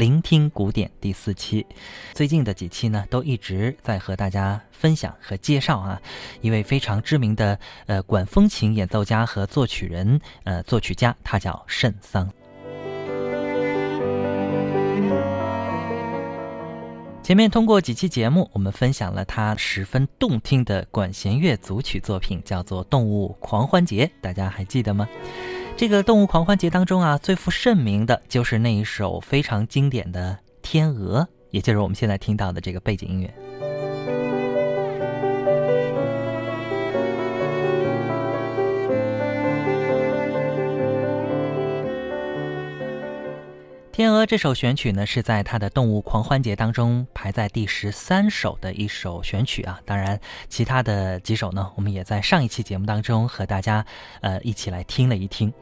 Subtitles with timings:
[0.00, 1.66] 聆听古典第四期，
[2.14, 6.00] 最近的几期呢，都一直在和大家分享和介绍啊，
[6.40, 12.32] 一位非常知名的呃管风琴演奏家和作曲人，呃作曲家，他叫圣桑。
[17.22, 25.06] 前面通过几期节目，我们分享了他十分动听的管弦乐组曲作品，叫做《动物狂欢节》，大家还记得吗？
[25.80, 31.22] 这个动物狂欢节当中啊，最负盛名的就是那一首非常经典的《天鹅》，
[31.52, 33.49] 也就是我们现在听到的这个背景音乐。
[44.00, 49.78] 天鹅这首选曲呢，是在他的《动物狂欢节》当中排在第十三首的一首选曲啊。
[49.84, 53.84] 当然，其他的几首呢，我们也在上一期节目当中和大家
[54.22, 55.52] 呃一起来听了一听。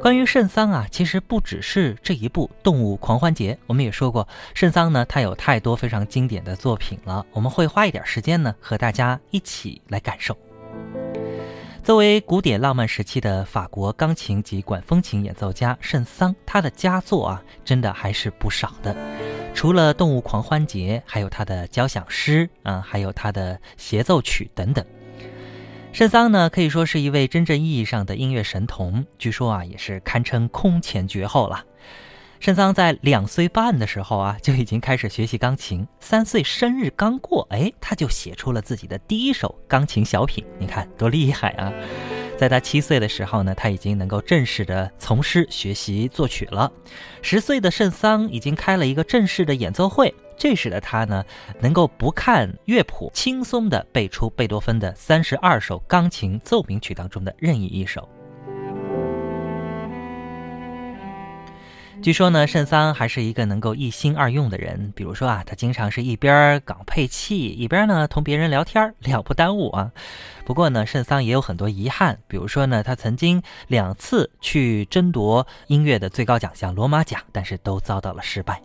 [0.00, 7.26] 关于圣桑啊，其实不只是这一部《动物狂欢节》，我们也说过，圣桑呢，他有太多非常经典的作品了。
[7.30, 10.34] 我们会花一点时间呢，和大家一起来感受。
[11.86, 18.92] 作为古典浪漫时期的法国钢琴及管风琴演奏家圣桑，他的佳作啊，真的还是不少的。
[19.54, 24.84] 除了《动物狂欢节》，还有他的交响诗啊，还有他的协奏曲等等。
[25.92, 31.64] 圣桑呢，可以说是一位真正意义上的音乐神童，据说啊，也是堪称空前绝后了。
[32.46, 35.84] 圣桑在两岁半的时候啊，就已经开始学习钢琴。
[35.98, 40.44] 三岁生日刚过，哎，他就写出了自己的第一首钢琴小品。
[40.56, 41.72] 你看多厉害啊！
[42.38, 46.70] 在他七岁的时候呢，他已经能够正式的从师学习作曲了。
[47.20, 51.24] 十岁的圣桑已经开了一个正式的演奏会，这时的他呢，
[51.58, 58.08] 能够不看乐谱，轻松的背出贝多芬的三十二首钢琴奏鸣曲当中的任意一首。
[62.02, 64.92] 据说呢，圣桑还是一个能够一心二用的人。
[64.94, 69.90] 比如说啊，他经常是一边搞配器，一边呢同别人聊天，了不耽误啊。
[70.44, 72.18] 不过呢，圣桑也有很多遗憾。
[72.28, 78.62] 比如说呢，他曾经两次去争夺音乐的最高奖项罗马奖，但是都遭到了失败。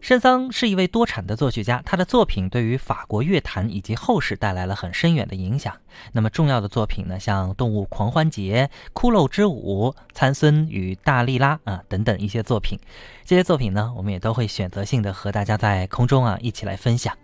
[0.00, 5.74] 圣桑是一位多产的作曲家，他的作品对于法国乐坛以及后世带来了很深远的影响。
[6.12, 8.70] 那么重要的作品呢，像《动物狂欢节》
[9.00, 12.78] 《骷髅之舞》《参孙与大利拉》啊等等一些作品，
[13.24, 17.14] 这些作品呢，我们也都会选择性的和大家在空中啊一起来分享。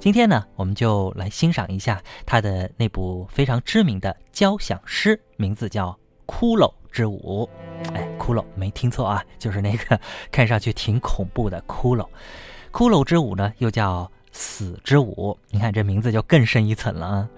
[0.00, 5.90] 今天呢，我们就来欣赏一下他的那部非常知名的交响诗，名字叫
[6.26, 7.48] 《骷髅之舞》。
[7.94, 10.00] 哎，骷髅没听错啊，就是那个
[10.30, 12.06] 看上去挺恐怖的骷髅。
[12.70, 15.36] 骷髅之舞呢，又叫死之舞。
[15.50, 17.28] 你看这名字就更深一层了啊。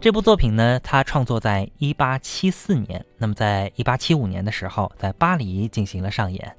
[0.00, 6.56] 这部作品呢，它创作在一八七四年，那么在一八七五年的时候，在巴黎进行了上演。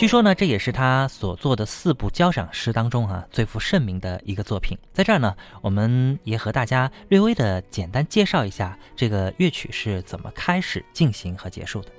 [0.00, 4.74] 据说呢，这也是他所做的四部交响诗当中啊最负盛名的一个作品。
[4.94, 11.90] 在这儿呢，我们也和大家略微的简单介绍一下这个乐曲是怎么开始进行和结束的。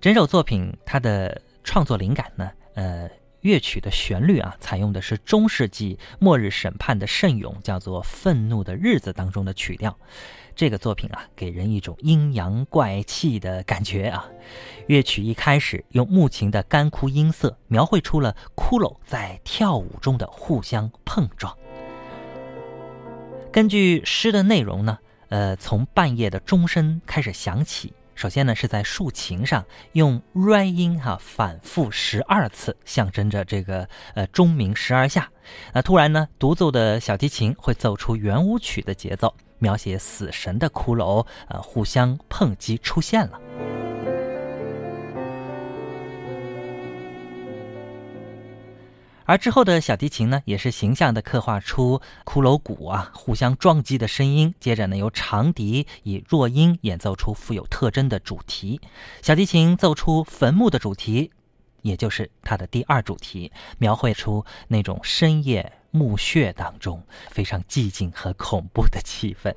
[0.00, 3.06] 整首作品它的创作灵感呢，呃，
[3.42, 9.94] 乐曲的旋律啊，采用的是中世纪末日审判的圣咏，叫做《愤怒的日子》当中的曲调。
[10.56, 14.26] 这个作品啊，给人一种阴阳怪气的感觉啊。
[14.86, 21.54] 乐曲一开始用木琴的干枯音色，描绘出了骷髅在跳舞中的互相碰撞。
[23.52, 27.92] 根据诗的内容呢，呃，从半夜的钟声开始响起。
[28.14, 35.30] 首先呢，是在竖琴上用 re 音哈反复十二次，象征着这个呃钟鸣十二下。
[35.74, 39.34] 那突然呢，独奏的小提琴会奏出圆舞曲的节奏。
[39.58, 43.40] 描写死神的骷髅，呃，互相碰击出现了。
[49.28, 54.54] 而之后的小提琴呢，也是形象的刻画出骷髅骨啊互相撞击的声音。
[54.60, 58.80] 接着呢，由长笛以弱音演奏出富有特征的主题。
[59.22, 61.32] 小提琴奏出坟墓的主题，
[61.82, 65.72] 也就是它的第二主题，描绘出那种深夜。
[65.96, 69.50] 墓穴当中，非常寂静和恐怖的气氛。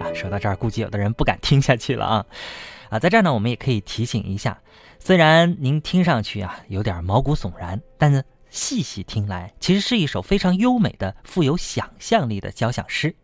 [0.00, 2.26] 啊，说到这儿，估计有的人不敢听下去了啊！
[2.90, 4.60] 啊，在这儿呢，我们也可以提醒一下，
[4.98, 13.14] 虽然您听上去啊有点毛骨悚然，但是细细听来，其实是一首非常优美的、富有想象力的交响诗。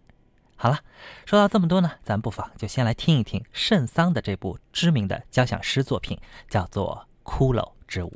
[0.57, 0.79] 好了，
[1.27, 6.19] 说到这么多呢，咱不妨就先来听一听圣桑的这部知名的交响诗作品，
[6.49, 8.09] 叫做《骷髅之舞》。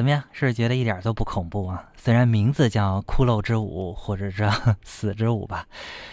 [0.00, 0.24] 怎么样？
[0.32, 1.84] 是不是觉得一点都不恐怖啊？
[1.94, 4.48] 虽然名字叫《骷髅之舞》或者是
[4.82, 5.66] 死之舞吧，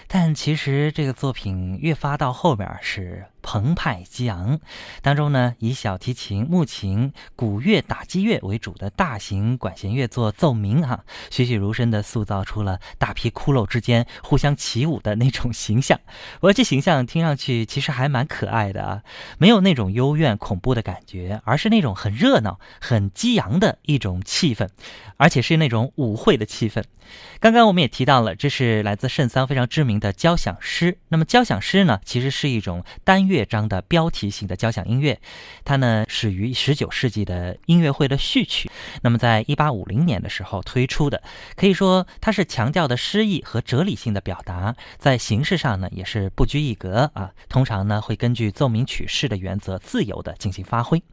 [0.09, 3.23] 但其实这个作品越发到后面是。
[3.41, 4.59] 澎湃激昂，
[5.01, 15.99] 当中呢以小提琴、木琴、鼓乐、打击乐为主的大型管弦乐作奏鸣，哈，栩栩如生地塑造出了大批骷髅之间互相起舞的那种形象。
[16.41, 19.03] 我这形象听上去其实还蛮可爱的啊，
[19.37, 24.67] 没有那种幽怨恐怖的感觉，而是那种很热闹、很激昂的一种气氛，
[25.17, 26.83] 而且是那种舞会的气氛。
[27.39, 30.97] 刚刚我们也提到了，这是来自圣桑非常知名的交响诗。
[31.09, 35.19] 那么交响诗呢，其实是一种单乐章的标题性的交响音乐，
[35.63, 38.69] 它呢始于十九世纪的音乐会的序曲。
[39.03, 41.21] 那么在一八五零年的时候推出的，
[41.55, 47.31] 可以说它是强调的诗意和哲理性的表达，在形式上呢也是不拘一格啊。
[47.47, 51.03] 通常呢会根据奏鸣曲式的原则自由的进行发挥。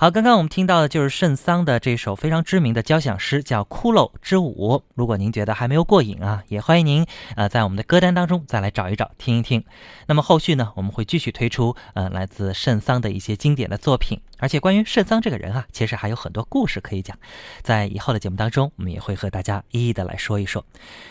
[0.00, 4.76] 好，刚刚我们听到的就是圣桑的这首非常知名的交响诗，叫《骷髅之舞》。
[4.94, 9.64] 如果您觉得还没有过瘾啊，也欢迎您呃在我们的歌单当中再来找一找听一听。
[10.06, 17.18] 那么后续呢，我们会继续推出呃来自圣桑的一些经典的作品，而且关于圣桑这个人啊，其实还有很多故事可以讲。
[17.62, 20.64] 在以后的节目当中，我们也会和大家一一的来说一说。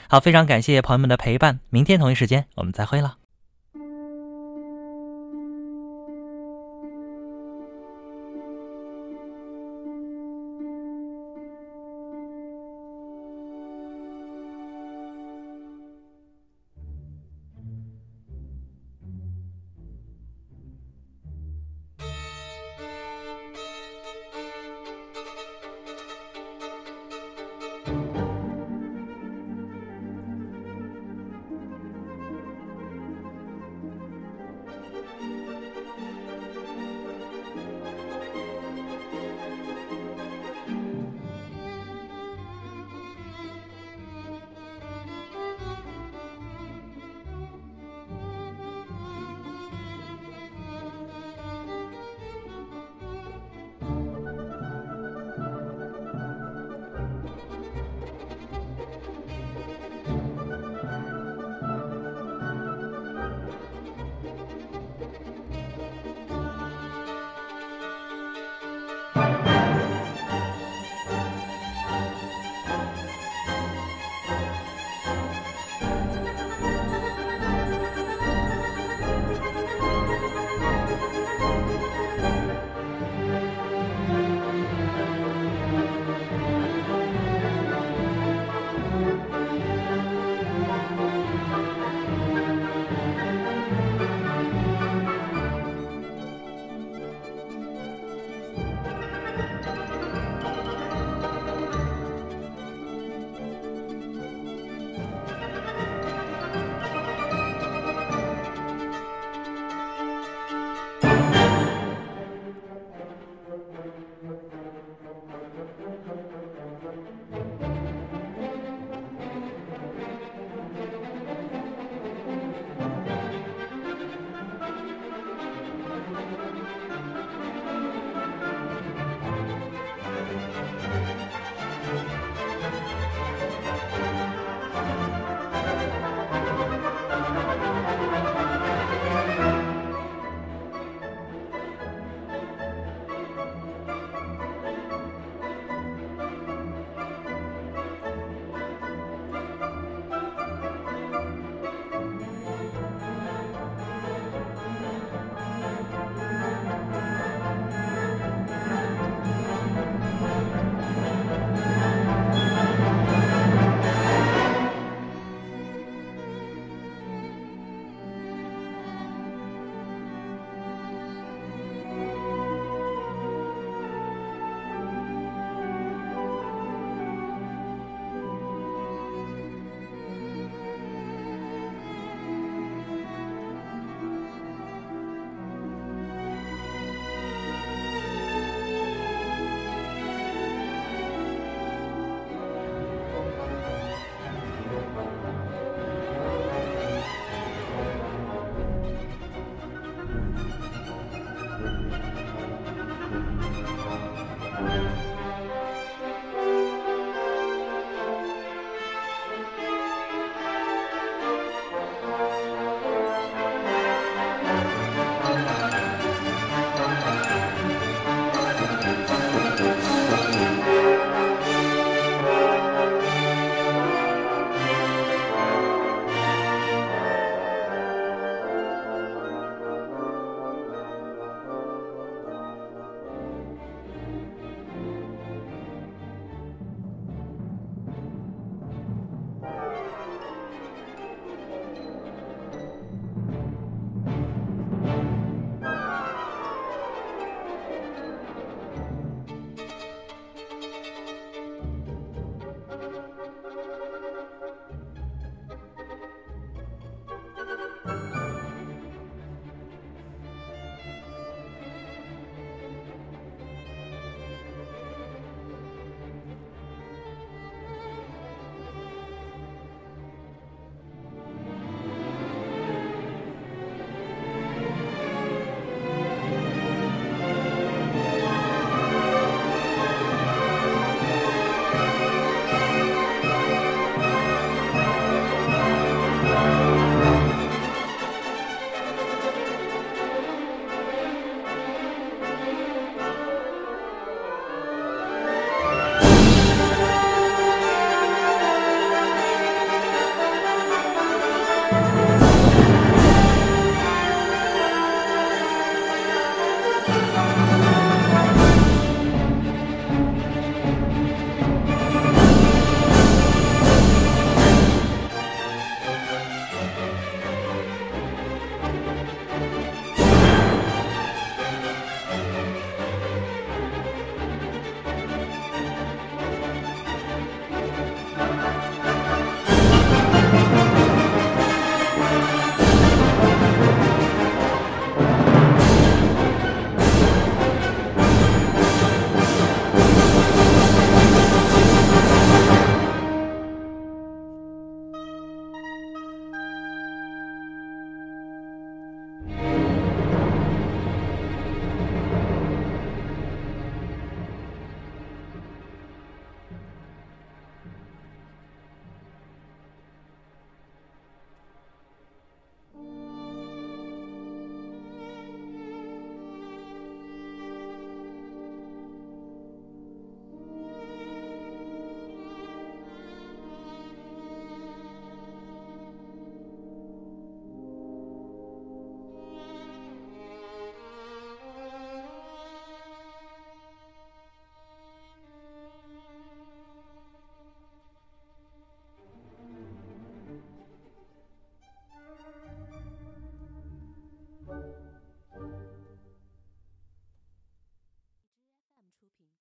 [0.07, 3.16] 好，非常感谢朋友们的陪伴，明天同一时间我们再会了。《